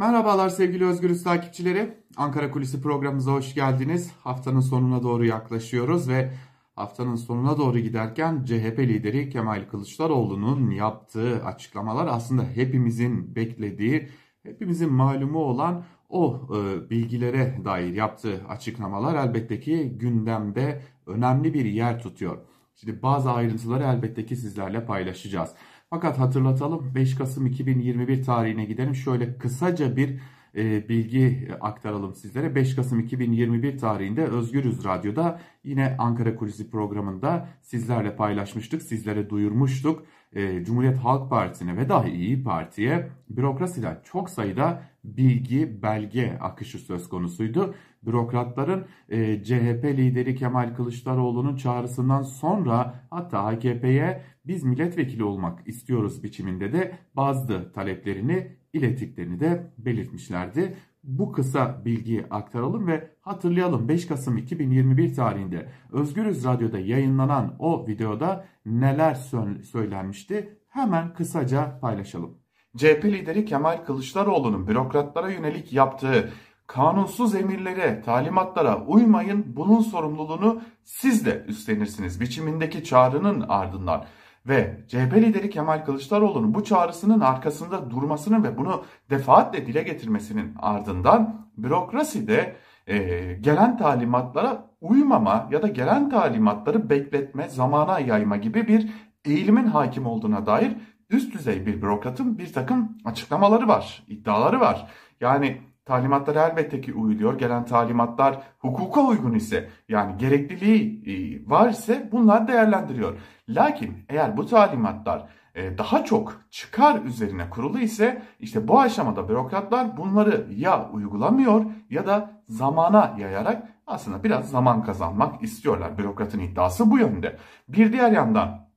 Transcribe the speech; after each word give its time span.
Merhabalar 0.00 0.48
sevgili 0.48 0.86
Özgürüz 0.86 1.22
takipçileri. 1.22 1.94
Ankara 2.16 2.50
Kulisi 2.50 2.82
programımıza 2.82 3.32
hoş 3.32 3.54
geldiniz. 3.54 4.12
Haftanın 4.24 4.60
sonuna 4.60 5.02
doğru 5.02 5.24
yaklaşıyoruz 5.24 6.08
ve 6.08 6.32
haftanın 6.76 7.16
sonuna 7.16 7.58
doğru 7.58 7.78
giderken 7.78 8.44
CHP 8.44 8.78
lideri 8.78 9.30
Kemal 9.30 9.68
Kılıçdaroğlu'nun 9.70 10.70
yaptığı 10.70 11.44
açıklamalar 11.44 12.06
aslında 12.06 12.42
hepimizin 12.42 13.36
beklediği, 13.36 14.08
hepimizin 14.42 14.92
malumu 14.92 15.38
olan 15.38 15.84
o 16.08 16.48
e, 16.50 16.90
bilgilere 16.90 17.56
dair 17.64 17.94
yaptığı 17.94 18.40
açıklamalar 18.48 19.26
elbette 19.26 19.60
ki 19.60 19.92
gündemde 19.98 20.82
önemli 21.06 21.54
bir 21.54 21.64
yer 21.64 22.02
tutuyor. 22.02 22.38
Şimdi 22.74 23.02
bazı 23.02 23.30
ayrıntıları 23.30 23.84
elbette 23.84 24.26
ki 24.26 24.36
sizlerle 24.36 24.84
paylaşacağız. 24.84 25.50
Fakat 25.92 26.18
hatırlatalım 26.18 26.94
5 26.94 27.14
Kasım 27.14 27.46
2021 27.46 28.24
tarihine 28.24 28.64
gidelim. 28.64 28.94
Şöyle 28.94 29.38
kısaca 29.38 29.96
bir 29.96 30.20
e, 30.56 30.88
bilgi 30.88 31.48
aktaralım 31.60 32.14
sizlere. 32.14 32.54
5 32.54 32.76
Kasım 32.76 33.00
2021 33.00 33.78
tarihinde 33.78 34.24
Özgürüz 34.24 34.84
Radyo'da 34.84 35.40
yine 35.64 35.96
Ankara 35.98 36.36
Kulisi 36.36 36.70
programında 36.70 37.48
sizlerle 37.62 38.16
paylaşmıştık, 38.16 38.82
sizlere 38.82 39.30
duyurmuştuk. 39.30 40.04
E, 40.32 40.64
Cumhuriyet 40.64 40.98
Halk 40.98 41.30
Partisi'ne 41.30 41.76
ve 41.76 41.88
dahi 41.88 42.10
İyi 42.10 42.42
Parti'ye 42.42 43.08
bürokrasiden 43.30 44.00
çok 44.04 44.30
sayıda 44.30 44.82
bilgi, 45.04 45.82
belge 45.82 46.38
akışı 46.40 46.78
söz 46.78 47.08
konusuydu. 47.08 47.74
Bürokratların 48.02 48.86
e, 49.08 49.44
CHP 49.44 49.84
lideri 49.84 50.34
Kemal 50.34 50.74
Kılıçdaroğlu'nun 50.74 51.56
çağrısından 51.56 52.22
sonra 52.22 52.94
hatta 53.10 53.38
AKP'ye 53.38 54.22
biz 54.44 54.64
milletvekili 54.64 55.24
olmak 55.24 55.68
istiyoruz 55.68 56.22
biçiminde 56.22 56.72
de 56.72 56.98
bazı 57.16 57.72
taleplerini 57.72 58.56
ilettiklerini 58.72 59.40
de 59.40 59.72
belirtmişlerdi. 59.78 60.76
Bu 61.04 61.32
kısa 61.32 61.84
bilgiyi 61.84 62.26
aktaralım 62.30 62.86
ve 62.86 63.10
hatırlayalım 63.20 63.88
5 63.88 64.06
Kasım 64.06 64.36
2021 64.38 65.14
tarihinde 65.14 65.68
Özgürüz 65.92 66.44
Radyo'da 66.44 66.78
yayınlanan 66.78 67.56
o 67.58 67.86
videoda 67.86 68.44
neler 68.66 69.14
söylenmişti 69.62 70.58
hemen 70.68 71.14
kısaca 71.14 71.80
paylaşalım. 71.80 72.38
CHP 72.76 73.04
lideri 73.04 73.44
Kemal 73.44 73.84
Kılıçdaroğlu'nun 73.84 74.66
bürokratlara 74.66 75.30
yönelik 75.30 75.72
yaptığı 75.72 76.30
kanunsuz 76.70 77.34
emirlere, 77.34 78.02
talimatlara 78.02 78.84
uymayın 78.86 79.44
bunun 79.56 79.80
sorumluluğunu 79.80 80.62
siz 80.84 81.26
de 81.26 81.44
üstlenirsiniz 81.48 82.20
biçimindeki 82.20 82.84
çağrının 82.84 83.44
ardından 83.48 84.04
ve 84.48 84.84
CHP 84.88 85.14
lideri 85.14 85.50
Kemal 85.50 85.84
Kılıçdaroğlu'nun 85.84 86.54
bu 86.54 86.64
çağrısının 86.64 87.20
arkasında 87.20 87.90
durmasının 87.90 88.44
ve 88.44 88.58
bunu 88.58 88.84
defaatle 89.10 89.66
dile 89.66 89.82
getirmesinin 89.82 90.54
ardından 90.58 91.46
bürokrasi 91.56 92.28
de 92.28 92.56
e, 92.86 92.98
gelen 93.40 93.78
talimatlara 93.78 94.70
uymama 94.80 95.48
ya 95.50 95.62
da 95.62 95.68
gelen 95.68 96.10
talimatları 96.10 96.90
bekletme, 96.90 97.48
zamana 97.48 98.00
yayma 98.00 98.36
gibi 98.36 98.68
bir 98.68 98.90
eğilimin 99.24 99.66
hakim 99.66 100.06
olduğuna 100.06 100.46
dair 100.46 100.76
üst 101.10 101.34
düzey 101.34 101.66
bir 101.66 101.82
bürokratın 101.82 102.38
bir 102.38 102.52
takım 102.52 102.98
açıklamaları 103.04 103.68
var, 103.68 104.04
iddiaları 104.08 104.60
var. 104.60 104.86
Yani 105.20 105.69
talimatlara 105.90 106.48
elbette 106.48 106.80
ki 106.80 106.94
uyuluyor. 106.94 107.38
Gelen 107.38 107.64
talimatlar 107.64 108.42
hukuka 108.58 109.00
uygun 109.00 109.34
ise 109.34 109.68
yani 109.88 110.16
gerekliliği 110.18 111.02
e, 111.06 111.50
var 111.50 111.70
ise 111.70 112.08
bunlar 112.12 112.48
değerlendiriyor. 112.48 113.18
Lakin 113.48 113.96
eğer 114.08 114.36
bu 114.36 114.46
talimatlar 114.46 115.28
e, 115.54 115.78
daha 115.78 116.04
çok 116.04 116.40
çıkar 116.50 117.02
üzerine 117.02 117.50
kurulu 117.50 117.78
ise 117.78 118.22
işte 118.40 118.68
bu 118.68 118.80
aşamada 118.80 119.28
bürokratlar 119.28 119.96
bunları 119.96 120.46
ya 120.50 120.90
uygulamıyor 120.90 121.64
ya 121.90 122.06
da 122.06 122.30
zamana 122.48 123.16
yayarak 123.18 123.68
aslında 123.86 124.24
biraz 124.24 124.50
zaman 124.50 124.82
kazanmak 124.82 125.42
istiyorlar. 125.42 125.98
Bürokratın 125.98 126.40
iddiası 126.40 126.90
bu 126.90 126.98
yönde. 126.98 127.36
Bir 127.68 127.92
diğer 127.92 128.12
yandan 128.12 128.68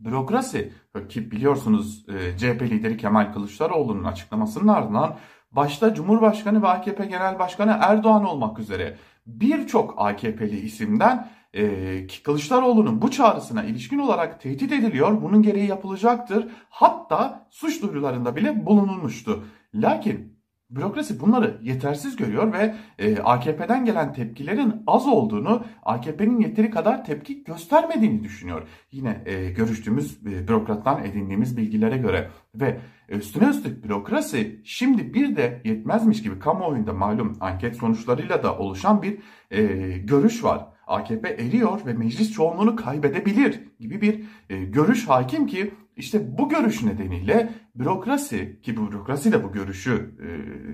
bürokrasi 0.00 0.72
ki 1.08 1.30
biliyorsunuz 1.30 2.06
e, 2.08 2.38
CHP 2.38 2.62
lideri 2.62 2.96
Kemal 2.96 3.32
Kılıçdaroğlu'nun 3.32 4.04
açıklamasının 4.04 4.68
ardından 4.68 5.16
başta 5.52 5.94
Cumhurbaşkanı 5.94 6.62
ve 6.62 6.68
AKP 6.68 7.06
Genel 7.06 7.38
Başkanı 7.38 7.78
Erdoğan 7.80 8.24
olmak 8.24 8.58
üzere 8.58 8.96
birçok 9.26 9.94
AKP'li 9.96 10.60
isimden 10.60 11.28
e, 11.54 12.06
Kılıçdaroğlu'nun 12.24 13.02
bu 13.02 13.10
çağrısına 13.10 13.64
ilişkin 13.64 13.98
olarak 13.98 14.40
tehdit 14.40 14.72
ediliyor. 14.72 15.22
Bunun 15.22 15.42
gereği 15.42 15.68
yapılacaktır. 15.68 16.48
Hatta 16.70 17.46
suç 17.50 17.82
duyurularında 17.82 18.36
bile 18.36 18.66
bulunulmuştu. 18.66 19.44
Lakin 19.74 20.32
bürokrasi 20.70 21.20
bunları 21.20 21.58
yetersiz 21.62 22.16
görüyor 22.16 22.52
ve 22.52 22.74
e, 22.98 23.18
AKP'den 23.18 23.84
gelen 23.84 24.12
tepkilerin 24.12 24.82
az 24.86 25.06
olduğunu, 25.06 25.64
AKP'nin 25.82 26.40
yeteri 26.40 26.70
kadar 26.70 27.04
tepki 27.04 27.44
göstermediğini 27.44 28.24
düşünüyor. 28.24 28.68
Yine 28.92 29.22
e, 29.26 29.50
görüştüğümüz 29.50 30.18
e, 30.26 30.48
bürokrattan 30.48 31.04
edindiğimiz 31.04 31.56
bilgilere 31.56 31.96
göre 31.96 32.30
ve 32.54 32.80
üstüne 33.16 33.48
üstlük 33.48 33.84
bürokrasi 33.84 34.60
şimdi 34.64 35.14
bir 35.14 35.36
de 35.36 35.62
yetmezmiş 35.64 36.22
gibi 36.22 36.38
kamuoyunda 36.38 36.92
malum 36.92 37.36
anket 37.40 37.76
sonuçlarıyla 37.76 38.42
da 38.42 38.58
oluşan 38.58 39.02
bir 39.02 39.18
e, 39.50 39.62
görüş 39.98 40.44
var. 40.44 40.66
AKP 40.86 41.28
eriyor 41.28 41.86
ve 41.86 41.92
meclis 41.92 42.32
çoğunluğunu 42.32 42.76
kaybedebilir 42.76 43.60
gibi 43.80 44.00
bir 44.00 44.24
e, 44.50 44.64
görüş 44.64 45.08
hakim 45.08 45.46
ki 45.46 45.74
işte 45.96 46.38
bu 46.38 46.48
görüş 46.48 46.82
nedeniyle 46.82 47.52
bürokrasi 47.74 48.60
ki 48.62 48.76
bu 48.76 48.90
bürokrasi 48.90 49.32
de 49.32 49.44
bu 49.44 49.52
görüşü 49.52 50.14
e, 50.22 50.28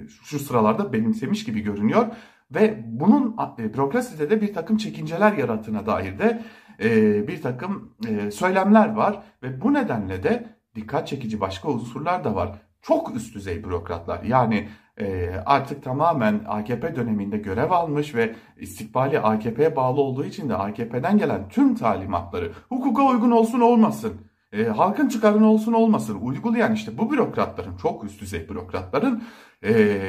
şu 0.09 0.39
sıralarda 0.39 0.93
benimsemiş 0.93 1.45
gibi 1.45 1.61
görünüyor 1.61 2.07
ve 2.55 2.85
bunun 2.87 3.37
e, 3.59 3.75
bürokraside 3.75 4.31
de 4.31 4.41
bir 4.41 4.55
takım 4.55 4.77
çekinceler 4.77 5.33
yarattığına 5.33 5.87
dair 5.87 6.19
de 6.19 6.43
e, 6.83 7.29
bir 7.29 7.43
takım 7.43 7.95
e, 8.09 8.31
söylemler 8.31 8.95
var 8.95 9.23
ve 9.43 9.61
bu 9.61 9.75
nedenle 9.75 10.23
de 10.23 10.58
dikkat 10.75 11.09
çekici 11.09 11.41
başka 11.41 11.69
unsurlar 11.69 12.25
da 12.25 12.35
var. 12.35 12.63
Çok 12.83 13.17
üst 13.17 13.35
düzey 13.35 13.65
bürokratlar 13.65 14.23
yani 14.23 14.69
e, 15.01 15.31
artık 15.47 15.83
tamamen 15.83 16.41
AKP 16.49 16.97
döneminde 16.97 17.39
görev 17.39 17.71
almış 17.71 18.15
ve 18.15 18.35
istikbali 18.57 19.21
AKP'ye 19.21 19.77
bağlı 19.77 20.01
olduğu 20.01 20.25
için 20.25 20.49
de 20.49 20.57
AKP'den 20.57 21.19
gelen 21.19 21.49
tüm 21.49 21.75
talimatları 21.75 22.53
hukuka 22.69 23.03
uygun 23.03 23.31
olsun 23.31 23.61
olmasın, 23.61 24.21
e, 24.53 24.65
halkın 24.65 25.09
çıkarını 25.09 25.51
olsun 25.51 25.73
olmasın 25.73 26.19
uygulayan 26.21 26.75
işte 26.75 26.99
bu 26.99 27.11
bürokratların 27.11 27.77
çok 27.77 28.05
üst 28.05 28.21
düzey 28.21 28.49
bürokratların 28.49 29.23
e, 29.65 30.01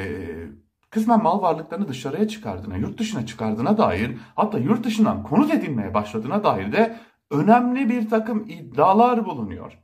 kısmen 0.90 1.22
mal 1.22 1.42
varlıklarını 1.42 1.88
dışarıya 1.88 2.28
çıkardığına, 2.28 2.76
yurt 2.76 2.98
dışına 2.98 3.26
çıkardığına 3.26 3.78
dair 3.78 4.16
hatta 4.36 4.58
yurt 4.58 4.84
dışından 4.84 5.22
konut 5.22 5.54
edinmeye 5.54 5.94
başladığına 5.94 6.44
dair 6.44 6.72
de 6.72 6.96
önemli 7.30 7.88
bir 7.88 8.10
takım 8.10 8.44
iddialar 8.48 9.24
bulunuyor. 9.24 9.78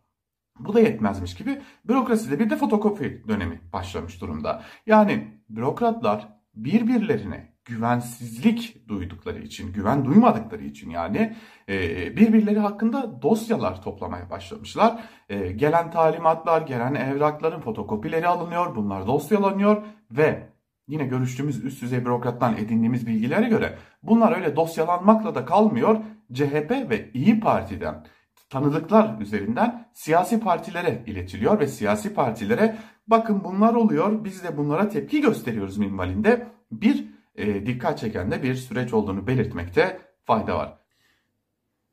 Bu 0.59 0.75
da 0.75 0.81
yetmezmiş 0.81 1.35
gibi 1.35 1.63
bürokraside 1.85 2.39
bir 2.39 2.51
de 2.51 2.57
fotokopi 2.57 3.25
dönemi 3.29 3.61
başlamış 3.73 4.21
durumda. 4.21 4.63
Yani 4.87 5.29
bürokratlar 5.49 6.29
birbirlerine 6.55 7.57
güvensizlik 7.65 8.89
duydukları 8.89 9.39
için, 9.39 9.73
güven 9.73 10.05
duymadıkları 10.05 10.65
için 10.65 10.91
yani 10.91 11.37
e, 11.69 12.17
birbirleri 12.17 12.59
hakkında 12.59 13.23
dosyalar 13.23 13.83
toplamaya 13.83 14.31
başlamışlar. 14.31 15.05
E, 15.29 15.53
gelen 15.53 15.91
talimatlar, 15.91 16.63
gelen 16.63 16.95
evrakların 16.95 17.61
fotokopileri 17.61 18.29
alınıyor, 18.29 18.77
bunlar 18.77 19.07
dosyalanıyor 19.07 19.83
ve 20.11 20.49
yine 20.89 21.05
görüştüğümüz 21.05 21.65
üst 21.65 21.83
düzey 21.83 22.05
bürokrattan 22.05 22.57
edindiğimiz 22.57 23.07
bilgilere 23.07 23.49
göre 23.49 23.79
bunlar 24.03 24.37
öyle 24.37 24.57
dosyalanmakla 24.57 25.35
da 25.35 25.45
kalmıyor. 25.45 25.97
CHP 26.33 26.71
ve 26.71 27.11
İyi 27.15 27.41
Parti'den 27.41 28.07
tanıdıklar 28.51 29.21
üzerinden 29.21 29.89
siyasi 29.93 30.41
partilere 30.41 31.03
iletiliyor 31.07 31.61
ve 31.61 31.67
siyasi 31.67 32.15
partilere 32.15 32.77
bakın 33.07 33.45
bunlar 33.45 33.75
oluyor 33.75 34.25
biz 34.25 34.45
de 34.45 34.57
bunlara 34.57 34.89
tepki 34.89 35.21
gösteriyoruz 35.21 35.79
minvalinde 35.79 36.47
bir 36.73 37.05
e, 37.35 37.67
dikkat 37.67 37.99
çeken 37.99 38.31
de 38.31 38.43
bir 38.43 38.55
süreç 38.55 38.95
olduğunu 38.95 39.27
belirtmekte 39.27 40.01
fayda 40.25 40.57
var. 40.57 40.79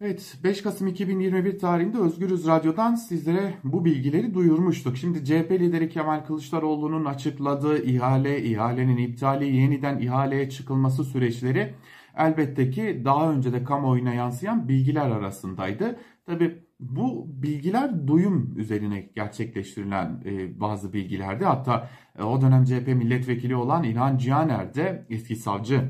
Evet 0.02 0.38
5 0.44 0.62
Kasım 0.62 0.88
2021 0.88 1.60
tarihinde 1.60 1.98
Özgürüz 1.98 2.48
Radyo'dan 2.48 2.96
sizlere 2.96 3.54
bu 3.64 3.86
bilgileri 3.86 4.34
duyurmuştuk. 4.34 4.98
Şimdi 4.98 5.26
CHP 5.26 5.52
lideri 5.52 5.90
Kemal 5.90 6.26
Kılıçdaroğlu'nun 6.26 7.06
açıkladığı 7.06 7.84
ihale, 7.84 8.44
ihalenin 8.44 8.98
iptali, 8.98 9.56
yeniden 9.56 10.00
ihaleye 10.00 10.50
çıkılması 10.50 11.04
süreçleri 11.04 11.74
elbette 12.18 12.70
ki 12.70 13.02
daha 13.06 13.32
önce 13.32 13.54
de 13.54 13.64
kamuoyuna 13.64 14.14
yansıyan 14.14 14.68
bilgiler 14.68 15.10
arasındaydı. 15.10 16.00
Tabi 16.26 16.64
bu 16.80 17.26
bilgiler 17.28 18.08
duyum 18.08 18.54
üzerine 18.58 19.10
gerçekleştirilen 19.16 20.24
e, 20.26 20.60
bazı 20.60 20.94
bilgilerdi. 20.94 21.46
Hatta 21.46 21.90
e, 22.20 22.24
o 22.24 22.42
dönem 22.42 22.66
CHP 22.66 22.88
milletvekili 22.88 23.56
olan 23.56 23.84
İlhan 23.84 24.18
Cihaner 24.18 24.74
de 24.74 25.06
eski 25.10 25.36
savcı 25.36 25.82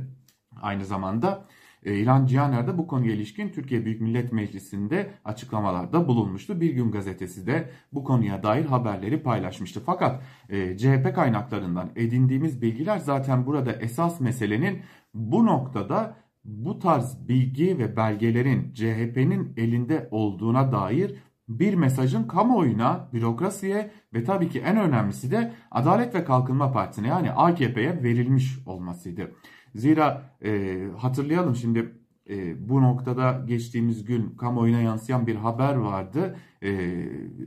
aynı 0.62 0.86
zamanda 0.86 1.46
İlhan 1.91 2.25
Cihaner 2.25 2.68
de 2.68 2.77
bu 2.77 2.88
konuya 2.88 3.13
ilişkin 3.13 3.50
Türkiye 3.50 3.85
Büyük 3.85 4.01
Millet 4.01 4.33
Meclisi'nde 4.33 5.09
açıklamalarda 5.25 6.07
bulunmuştu. 6.07 6.62
Bir 6.62 6.74
gün 6.74 6.91
gazetesi 6.91 7.47
de 7.47 7.69
bu 7.94 8.03
konuya 8.03 8.44
dair 8.44 8.65
haberleri 8.65 9.24
paylaşmıştı. 9.24 9.81
Fakat 9.85 10.21
e, 10.50 10.77
CHP 10.77 11.15
kaynaklarından 11.15 11.89
edindiğimiz 11.95 12.62
bilgiler 12.62 12.97
zaten 12.97 13.45
burada 13.45 13.71
esas 13.71 14.21
meselenin 14.21 14.80
bu 15.13 15.45
noktada 15.45 16.15
bu 16.45 16.80
tarz 16.80 17.27
bilgi 17.27 17.77
ve 17.77 17.95
belgelerin 17.97 18.74
CHP'nin 18.74 19.53
elinde 19.57 20.07
olduğuna 20.12 20.71
dair 20.71 21.15
bir 21.50 21.74
mesajın 21.74 22.24
kamuoyuna, 22.24 23.09
bürokrasiye 23.13 23.91
ve 24.13 24.24
tabii 24.24 24.50
ki 24.50 24.59
en 24.59 24.77
önemlisi 24.77 25.31
de 25.31 25.53
Adalet 25.71 26.15
ve 26.15 26.24
Kalkınma 26.24 26.71
Partisi'ne 26.71 27.07
yani 27.07 27.31
AKP'ye 27.31 28.03
verilmiş 28.03 28.59
olmasıydı. 28.65 29.31
Zira 29.75 30.36
e, 30.44 30.81
hatırlayalım 30.98 31.56
şimdi 31.56 31.94
e, 32.30 32.70
bu 32.70 32.81
noktada 32.81 33.44
geçtiğimiz 33.48 34.06
gün 34.06 34.30
kamuoyuna 34.30 34.81
yansıyan 34.81 35.28
bir 35.28 35.36
haber 35.36 35.75
vardı. 35.75 36.36
E, 36.64 36.70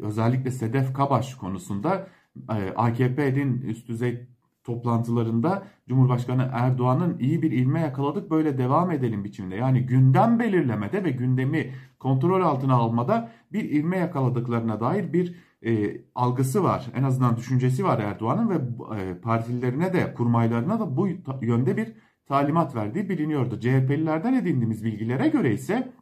özellikle 0.00 0.50
Sedef 0.50 0.93
Kabaş 0.93 1.34
konusunda 1.34 2.08
e, 2.50 2.73
AKP'nin 2.76 3.61
üst 3.61 3.88
düzey 3.88 4.26
toplantılarında 4.64 5.62
Cumhurbaşkanı 5.88 6.50
Erdoğan'ın 6.52 7.19
iyi 7.19 7.43
bir 7.43 7.50
ilme 7.50 7.81
yakaladık 7.81 8.31
böyle 8.31 8.58
devam 8.58 8.90
edelim 8.90 9.25
biçiminde. 9.25 9.56
Yani 9.56 9.81
gündem 9.81 10.38
belirlemede 10.38 11.05
ve 11.05 11.11
gündemi 11.11 11.73
kontrol 11.99 12.43
altına 12.43 12.75
almada 12.75 13.31
bir 13.52 13.64
ilme 13.64 13.96
yakaladıklarına 13.96 14.81
dair 14.81 15.12
bir 15.12 15.34
e, 15.62 16.00
algısı 16.14 16.64
var. 16.64 16.87
En 16.94 17.02
azından 17.02 17.37
düşüncesi 17.37 17.84
var 17.84 17.99
Erdoğan'ın 17.99 18.50
ve 18.50 18.55
e, 19.00 19.20
partililerine 19.20 19.93
de 19.93 20.14
kurmaylarına 20.14 20.81
da 20.81 20.96
bu 20.96 21.08
yönde 21.40 21.76
bir 21.76 21.93
talimat 22.26 22.76
verdiği 22.76 23.08
biliniyordu. 23.08 23.61
CHP'lilerden 23.61 24.34
edindiğimiz 24.34 24.84
bilgilere 24.84 25.28
göre 25.28 25.55
ise 25.55 25.93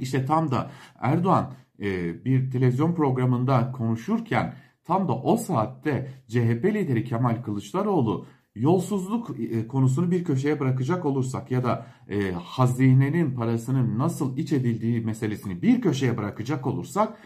işte 0.00 0.24
tam 0.24 0.50
da 0.50 0.70
Erdoğan 0.98 1.52
e, 1.80 2.24
bir 2.24 2.50
televizyon 2.50 2.94
programında 2.94 3.72
konuşurken 3.72 4.54
tam 4.84 5.08
da 5.08 5.12
o 5.16 5.36
saatte 5.36 6.12
CHP 6.28 6.64
lideri 6.64 7.04
Kemal 7.04 7.42
Kılıçdaroğlu 7.42 8.26
yolsuzluk 8.54 9.40
e, 9.40 9.68
konusunu 9.68 10.10
bir 10.10 10.24
köşeye 10.24 10.60
bırakacak 10.60 11.06
olursak 11.06 11.50
ya 11.50 11.64
da 11.64 11.86
e, 12.08 12.32
hazinenin 12.32 13.34
parasının 13.34 13.98
nasıl 13.98 14.36
iç 14.36 14.52
edildiği 14.52 15.00
meselesini 15.00 15.62
bir 15.62 15.80
köşeye 15.80 16.16
bırakacak 16.16 16.66
olursak 16.66 17.18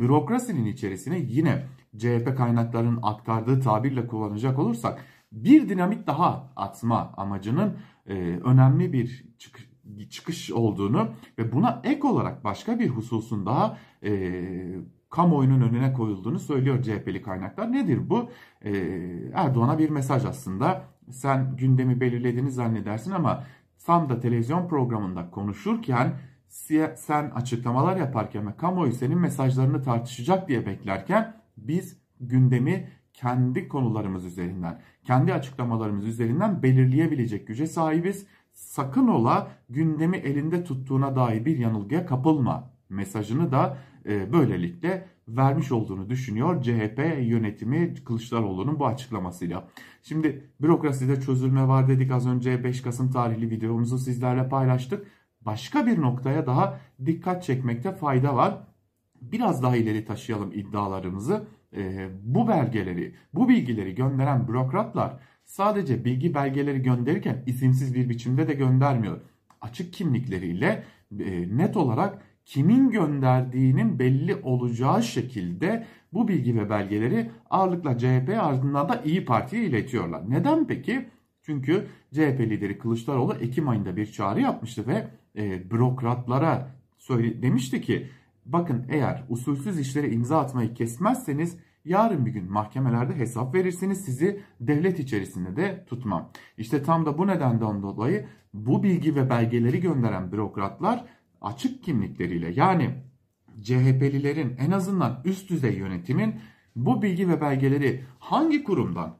bürokrasinin 0.00 0.66
içerisine 0.66 1.18
yine 1.18 1.66
CHP 1.96 2.36
kaynaklarının 2.36 2.98
aktardığı 3.02 3.60
tabirle 3.60 4.06
kullanacak 4.06 4.58
olursak 4.58 5.04
bir 5.32 5.68
dinamit 5.68 6.06
daha 6.06 6.52
atma 6.56 7.14
amacının 7.16 7.76
e, 8.06 8.14
önemli 8.44 8.92
bir 8.92 9.28
çıkış, 10.10 10.50
olduğunu 10.50 11.08
ve 11.38 11.52
buna 11.52 11.80
ek 11.84 12.06
olarak 12.06 12.44
başka 12.44 12.78
bir 12.78 12.88
hususun 12.88 13.46
daha 13.46 13.78
e, 14.04 14.42
kamuoyunun 15.10 15.60
önüne 15.60 15.92
koyulduğunu 15.92 16.38
söylüyor 16.38 16.82
CHP'li 16.82 17.22
kaynaklar. 17.22 17.72
Nedir 17.72 18.10
bu? 18.10 18.30
Ee, 18.62 18.72
Erdoğan'a 19.34 19.78
bir 19.78 19.90
mesaj 19.90 20.24
aslında. 20.24 20.84
Sen 21.10 21.56
gündemi 21.56 22.00
belirlediğini 22.00 22.50
zannedersin 22.50 23.10
ama 23.10 23.44
tam 23.86 24.08
da 24.08 24.20
televizyon 24.20 24.68
programında 24.68 25.30
konuşurken 25.30 26.12
sen 26.96 27.30
açıklamalar 27.30 27.96
yaparken 27.96 28.46
ve 28.46 28.56
kamuoyu 28.56 28.92
senin 28.92 29.18
mesajlarını 29.18 29.82
tartışacak 29.82 30.48
diye 30.48 30.66
beklerken 30.66 31.36
biz 31.56 31.96
gündemi 32.20 32.88
kendi 33.12 33.68
konularımız 33.68 34.24
üzerinden, 34.24 34.80
kendi 35.08 35.34
açıklamalarımız 35.34 36.06
üzerinden 36.06 36.62
belirleyebilecek 36.62 37.46
güce 37.46 37.66
sahibiz. 37.66 38.26
Sakın 38.52 39.08
ola 39.08 39.50
gündemi 39.68 40.16
elinde 40.16 40.64
tuttuğuna 40.64 41.16
dair 41.16 41.44
bir 41.44 41.58
yanılgıya 41.58 42.06
kapılma 42.06 42.70
mesajını 42.88 43.52
da 43.52 43.78
e, 44.06 44.32
böylelikle 44.32 45.08
vermiş 45.28 45.72
olduğunu 45.72 46.10
düşünüyor 46.10 46.62
CHP 46.62 46.98
yönetimi 47.20 47.94
Kılıçdaroğlu'nun 48.04 48.78
bu 48.78 48.86
açıklamasıyla. 48.86 49.68
Şimdi 50.02 50.50
bürokraside 50.60 51.20
çözülme 51.20 51.68
var 51.68 51.88
dedik 51.88 52.12
az 52.12 52.26
önce 52.26 52.64
5 52.64 52.82
Kasım 52.82 53.10
tarihli 53.10 53.50
videomuzu 53.50 53.98
sizlerle 53.98 54.48
paylaştık. 54.48 55.06
Başka 55.40 55.86
bir 55.86 56.00
noktaya 56.00 56.46
daha 56.46 56.80
dikkat 57.06 57.42
çekmekte 57.42 57.92
fayda 57.92 58.36
var. 58.36 58.58
Biraz 59.20 59.62
daha 59.62 59.76
ileri 59.76 60.04
taşıyalım 60.04 60.52
iddialarımızı. 60.52 61.46
E, 61.76 62.08
bu 62.22 62.48
belgeleri, 62.48 63.14
bu 63.34 63.48
bilgileri 63.48 63.94
gönderen 63.94 64.48
bürokratlar 64.48 65.20
sadece 65.44 66.04
bilgi 66.04 66.34
belgeleri 66.34 66.82
gönderirken 66.82 67.42
isimsiz 67.46 67.94
bir 67.94 68.08
biçimde 68.08 68.48
de 68.48 68.54
göndermiyor. 68.54 69.20
Açık 69.60 69.92
kimlikleriyle 69.92 70.84
e, 71.18 71.56
net 71.56 71.76
olarak 71.76 72.22
kimin 72.44 72.90
gönderdiğinin 72.90 73.98
belli 73.98 74.34
olacağı 74.34 75.02
şekilde 75.02 75.86
bu 76.12 76.28
bilgi 76.28 76.56
ve 76.56 76.70
belgeleri 76.70 77.30
ağırlıkla 77.50 77.98
CHP 77.98 78.36
ardından 78.40 78.88
da 78.88 79.02
İyi 79.04 79.24
Parti'ye 79.24 79.64
iletiyorlar. 79.64 80.30
Neden 80.30 80.66
peki? 80.66 81.08
Çünkü 81.42 81.86
CHP 82.14 82.40
lideri 82.40 82.78
Kılıçdaroğlu 82.78 83.34
Ekim 83.34 83.68
ayında 83.68 83.96
bir 83.96 84.06
çağrı 84.06 84.40
yapmıştı 84.40 84.86
ve 84.86 85.08
e, 85.36 85.70
bürokratlara 85.70 86.70
söyle, 86.98 87.42
demişti 87.42 87.80
ki 87.80 88.08
bakın 88.52 88.86
eğer 88.88 89.24
usulsüz 89.28 89.78
işlere 89.78 90.10
imza 90.10 90.40
atmayı 90.40 90.74
kesmezseniz 90.74 91.56
yarın 91.84 92.26
bir 92.26 92.30
gün 92.30 92.52
mahkemelerde 92.52 93.16
hesap 93.16 93.54
verirsiniz 93.54 94.04
sizi 94.04 94.40
devlet 94.60 94.98
içerisinde 94.98 95.56
de 95.56 95.84
tutmam. 95.88 96.30
İşte 96.56 96.82
tam 96.82 97.06
da 97.06 97.18
bu 97.18 97.26
nedenden 97.26 97.82
dolayı 97.82 98.26
bu 98.54 98.82
bilgi 98.82 99.14
ve 99.14 99.30
belgeleri 99.30 99.80
gönderen 99.80 100.32
bürokratlar 100.32 101.04
açık 101.40 101.82
kimlikleriyle 101.82 102.52
yani 102.56 102.94
CHP'lilerin 103.62 104.56
en 104.58 104.70
azından 104.70 105.20
üst 105.24 105.50
düzey 105.50 105.74
yönetimin 105.74 106.34
bu 106.76 107.02
bilgi 107.02 107.28
ve 107.28 107.40
belgeleri 107.40 108.04
hangi 108.18 108.64
kurumdan, 108.64 109.18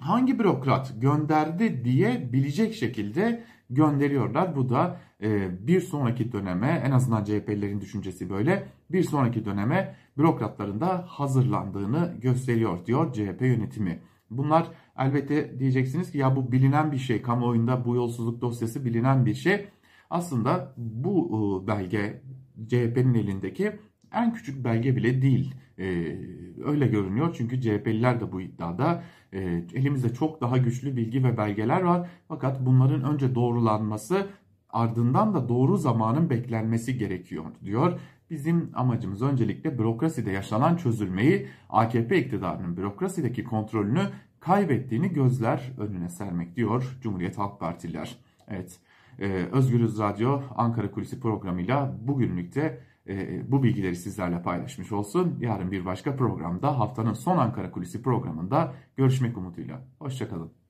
hangi 0.00 0.38
bürokrat 0.38 0.94
gönderdi 1.00 1.84
diye 1.84 2.32
bilecek 2.32 2.74
şekilde 2.74 3.44
gönderiyorlar. 3.70 4.56
Bu 4.56 4.68
da 4.68 5.00
e, 5.22 5.48
bir 5.66 5.80
sonraki 5.80 6.32
döneme 6.32 6.82
en 6.86 6.90
azından 6.90 7.24
CHP'lilerin 7.24 7.80
düşüncesi 7.80 8.30
böyle 8.30 8.68
bir 8.90 9.02
sonraki 9.02 9.44
döneme 9.44 9.96
bürokratların 10.18 10.80
da 10.80 11.04
hazırlandığını 11.08 12.14
gösteriyor 12.20 12.86
diyor 12.86 13.12
CHP 13.12 13.40
yönetimi. 13.40 14.00
Bunlar 14.30 14.66
elbette 14.98 15.58
diyeceksiniz 15.58 16.12
ki 16.12 16.18
ya 16.18 16.36
bu 16.36 16.52
bilinen 16.52 16.92
bir 16.92 16.98
şey 16.98 17.22
kamuoyunda 17.22 17.84
bu 17.84 17.96
yolsuzluk 17.96 18.40
dosyası 18.40 18.84
bilinen 18.84 19.26
bir 19.26 19.34
şey. 19.34 19.68
Aslında 20.10 20.74
bu 20.76 21.62
e, 21.64 21.66
belge 21.66 22.22
CHP'nin 22.68 23.14
elindeki 23.14 23.72
en 24.16 24.34
küçük 24.34 24.64
belge 24.64 24.96
bile 24.96 25.22
değil. 25.22 25.54
E, 25.78 25.84
öyle 26.64 26.86
görünüyor 26.86 27.34
çünkü 27.38 27.60
CHP'liler 27.60 28.20
de 28.20 28.32
bu 28.32 28.40
iddiada. 28.40 29.02
E, 29.32 29.40
elimizde 29.74 30.14
çok 30.14 30.40
daha 30.40 30.58
güçlü 30.58 30.96
bilgi 30.96 31.24
ve 31.24 31.36
belgeler 31.36 31.80
var. 31.80 32.08
Fakat 32.28 32.66
bunların 32.66 33.04
önce 33.12 33.34
doğrulanması 33.34 34.26
ardından 34.70 35.34
da 35.34 35.48
doğru 35.48 35.76
zamanın 35.76 36.30
beklenmesi 36.30 36.98
gerekiyor 36.98 37.44
diyor. 37.64 38.00
Bizim 38.30 38.70
amacımız 38.74 39.22
öncelikle 39.22 39.78
bürokraside 39.78 40.30
yaşanan 40.30 40.76
çözülmeyi 40.76 41.46
AKP 41.70 42.18
iktidarının 42.18 42.76
bürokrasideki 42.76 43.44
kontrolünü 43.44 44.02
kaybettiğini 44.40 45.12
gözler 45.12 45.72
önüne 45.78 46.08
sermek 46.08 46.56
diyor 46.56 46.96
Cumhuriyet 47.02 47.38
Halk 47.38 47.60
Partililer. 47.60 48.16
Evet 48.48 48.80
ee, 49.18 49.48
Özgürüz 49.52 49.98
Radyo 49.98 50.42
Ankara 50.56 50.90
Kulisi 50.90 51.20
programıyla 51.20 51.96
bugünlükte 52.02 52.80
bu 53.48 53.62
bilgileri 53.62 53.96
sizlerle 53.96 54.42
paylaşmış 54.42 54.92
olsun. 54.92 55.38
Yarın 55.40 55.70
bir 55.70 55.84
başka 55.84 56.16
programda 56.16 56.78
haftanın 56.78 57.12
son 57.12 57.38
Ankara 57.38 57.70
Kulisi 57.70 58.02
programında 58.02 58.74
görüşmek 58.96 59.36
umuduyla. 59.36 59.80
Hoşçakalın. 59.98 60.56